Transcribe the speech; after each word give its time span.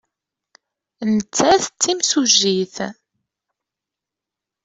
Nettat 1.13 1.63
d 1.73 1.79
timsujjit. 1.81 2.75